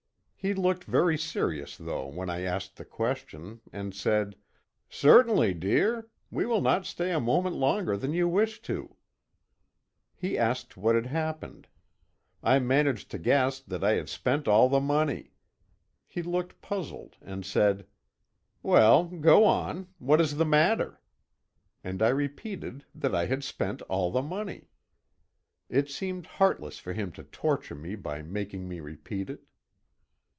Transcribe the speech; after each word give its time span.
He 0.43 0.55
looked 0.55 0.85
very 0.85 1.19
serious 1.19 1.77
though 1.77 2.07
when 2.07 2.27
I 2.27 2.39
asked 2.41 2.77
the 2.77 2.83
question, 2.83 3.61
and 3.71 3.93
said: 3.93 4.35
"Certainly, 4.89 5.53
dear. 5.53 6.09
We 6.31 6.47
will 6.47 6.61
not 6.61 6.87
stay 6.87 7.11
a 7.11 7.19
moment 7.19 7.55
longer 7.57 7.95
than 7.95 8.11
you 8.13 8.27
wish 8.27 8.59
to." 8.63 8.95
He 10.15 10.39
asked 10.39 10.75
what 10.75 10.95
had 10.95 11.05
happened. 11.05 11.67
I 12.41 12.57
managed 12.57 13.11
to 13.11 13.19
gasp 13.19 13.67
that 13.67 13.83
I 13.83 13.91
had 13.91 14.09
spent 14.09 14.47
all 14.47 14.67
the 14.67 14.79
money. 14.79 15.29
He 16.07 16.23
looked 16.23 16.59
puzzled 16.59 17.17
and 17.21 17.45
said: 17.45 17.85
"Well, 18.63 19.03
go 19.03 19.43
on. 19.43 19.89
What 19.99 20.19
is 20.19 20.37
the 20.37 20.43
matter?" 20.45 20.99
and 21.83 22.01
I 22.01 22.09
repeated 22.09 22.83
that 22.95 23.13
I 23.13 23.27
had 23.27 23.43
spent 23.43 23.83
all 23.83 24.09
the 24.09 24.23
money. 24.23 24.71
It 25.69 25.91
seemed 25.91 26.25
heartless 26.25 26.79
for 26.79 26.93
him 26.93 27.11
to 27.11 27.23
torture 27.25 27.75
me 27.75 27.93
by 27.93 28.23
making 28.23 28.67
me 28.67 28.79
repeat 28.79 29.29
it. 29.29 29.43